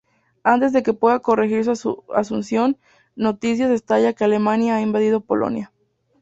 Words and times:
Antes 0.41 0.73
de 0.73 0.81
que 0.81 0.93
pueda 0.95 1.19
corregir 1.19 1.63
su 1.77 2.03
asunción, 2.15 2.79
noticias 3.15 3.69
estalla 3.69 4.13
que 4.13 4.23
Alemania 4.23 4.77
ha 4.77 4.81
invadido 4.81 5.21
Polonia. 5.21 5.71